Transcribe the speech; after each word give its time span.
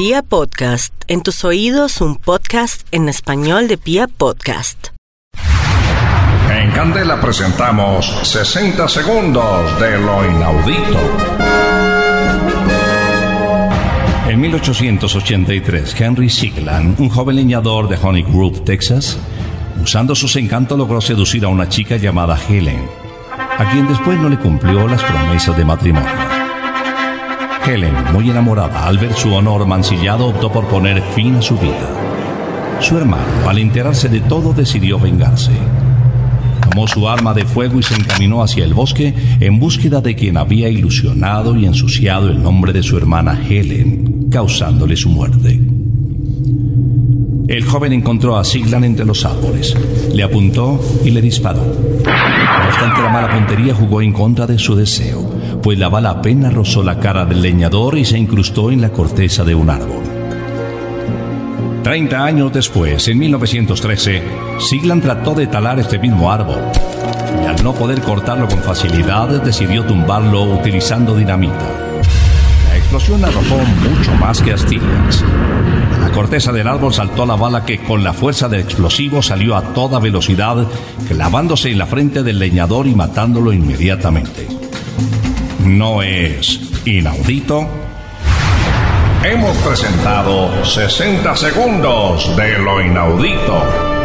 Pia 0.00 0.22
Podcast, 0.22 0.94
en 1.08 1.20
tus 1.20 1.44
oídos 1.44 2.00
un 2.00 2.16
podcast 2.16 2.86
en 2.90 3.10
español 3.10 3.68
de 3.68 3.76
Pia 3.76 4.08
Podcast. 4.08 4.86
En 6.50 6.70
Candela 6.70 7.20
presentamos 7.20 8.06
60 8.22 8.88
segundos 8.88 9.78
de 9.78 9.98
lo 9.98 10.24
inaudito. 10.24 10.98
En 14.26 14.40
1883, 14.40 16.00
Henry 16.00 16.30
Sigland, 16.30 16.98
un 16.98 17.10
joven 17.10 17.36
leñador 17.36 17.86
de 17.86 17.98
Honey 18.02 18.22
Grove, 18.22 18.60
Texas, 18.60 19.18
usando 19.82 20.14
sus 20.14 20.34
encantos 20.36 20.78
logró 20.78 21.02
seducir 21.02 21.44
a 21.44 21.48
una 21.48 21.68
chica 21.68 21.98
llamada 21.98 22.40
Helen, 22.48 22.88
a 23.58 23.70
quien 23.70 23.86
después 23.86 24.18
no 24.18 24.30
le 24.30 24.38
cumplió 24.38 24.88
las 24.88 25.02
promesas 25.02 25.54
de 25.58 25.64
matrimonio. 25.66 26.29
Helen, 27.70 27.94
muy 28.12 28.28
enamorada 28.28 28.84
al 28.88 28.98
ver 28.98 29.12
su 29.12 29.32
honor 29.32 29.64
mancillado, 29.64 30.26
optó 30.26 30.50
por 30.50 30.66
poner 30.66 31.00
fin 31.14 31.36
a 31.36 31.42
su 31.42 31.56
vida. 31.56 31.88
Su 32.80 32.98
hermano, 32.98 33.48
al 33.48 33.58
enterarse 33.58 34.08
de 34.08 34.20
todo, 34.20 34.52
decidió 34.52 34.98
vengarse. 34.98 35.52
Tomó 36.68 36.88
su 36.88 37.08
arma 37.08 37.32
de 37.32 37.44
fuego 37.44 37.78
y 37.78 37.84
se 37.84 37.94
encaminó 37.94 38.42
hacia 38.42 38.64
el 38.64 38.74
bosque 38.74 39.14
en 39.38 39.60
búsqueda 39.60 40.00
de 40.00 40.16
quien 40.16 40.36
había 40.36 40.68
ilusionado 40.68 41.54
y 41.54 41.64
ensuciado 41.64 42.28
el 42.28 42.42
nombre 42.42 42.72
de 42.72 42.82
su 42.82 42.96
hermana 42.96 43.40
Helen, 43.48 44.28
causándole 44.32 44.96
su 44.96 45.08
muerte. 45.08 45.60
El 47.46 47.64
joven 47.64 47.92
encontró 47.92 48.36
a 48.36 48.44
Siglan 48.44 48.82
entre 48.82 49.04
los 49.04 49.24
árboles, 49.24 49.76
le 50.12 50.24
apuntó 50.24 50.80
y 51.04 51.10
le 51.10 51.20
disparó. 51.20 51.62
No 51.62 52.68
obstante, 52.68 53.02
la 53.02 53.10
mala 53.10 53.30
puntería 53.32 53.74
jugó 53.74 54.02
en 54.02 54.12
contra 54.12 54.46
de 54.46 54.58
su 54.58 54.74
deseo, 54.74 55.39
pues 55.62 55.78
la 55.78 55.88
bala 55.88 56.10
apenas 56.10 56.54
rozó 56.54 56.82
la 56.82 56.98
cara 56.98 57.24
del 57.24 57.42
leñador 57.42 57.98
y 57.98 58.04
se 58.04 58.18
incrustó 58.18 58.70
en 58.70 58.80
la 58.80 58.90
corteza 58.90 59.44
de 59.44 59.54
un 59.54 59.70
árbol. 59.70 60.02
Treinta 61.82 62.24
años 62.24 62.52
después, 62.52 63.08
en 63.08 63.18
1913, 63.18 64.22
Siglan 64.58 65.00
trató 65.00 65.34
de 65.34 65.46
talar 65.46 65.78
este 65.78 65.98
mismo 65.98 66.30
árbol 66.30 66.60
y 67.42 67.46
al 67.46 67.62
no 67.64 67.72
poder 67.72 68.00
cortarlo 68.02 68.48
con 68.48 68.58
facilidad 68.58 69.42
decidió 69.42 69.84
tumbarlo 69.84 70.42
utilizando 70.44 71.16
dinamita. 71.16 71.58
La 72.68 72.76
explosión 72.76 73.24
arrojó 73.24 73.56
mucho 73.88 74.14
más 74.14 74.42
que 74.42 74.52
astillas. 74.52 75.24
A 75.96 75.98
la 76.00 76.12
corteza 76.12 76.52
del 76.52 76.68
árbol 76.68 76.92
saltó 76.92 77.24
la 77.24 77.36
bala 77.36 77.64
que 77.64 77.78
con 77.78 78.04
la 78.04 78.12
fuerza 78.12 78.48
del 78.48 78.60
explosivo 78.60 79.22
salió 79.22 79.56
a 79.56 79.62
toda 79.72 79.98
velocidad, 79.98 80.66
clavándose 81.08 81.70
en 81.70 81.78
la 81.78 81.86
frente 81.86 82.22
del 82.22 82.38
leñador 82.38 82.86
y 82.86 82.94
matándolo 82.94 83.52
inmediatamente. 83.52 84.46
¿No 85.64 86.02
es 86.02 86.58
inaudito? 86.86 87.68
Hemos 89.22 89.56
presentado 89.58 90.64
60 90.64 91.36
segundos 91.36 92.34
de 92.36 92.58
lo 92.58 92.80
inaudito. 92.80 93.99